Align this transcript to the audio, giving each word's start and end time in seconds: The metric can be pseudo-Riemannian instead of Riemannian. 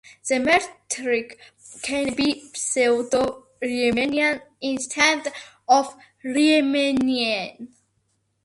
The 0.27 0.39
metric 0.39 1.37
can 1.83 2.15
be 2.15 2.49
pseudo-Riemannian 2.55 4.41
instead 4.59 5.31
of 5.69 5.95
Riemannian. 6.25 7.67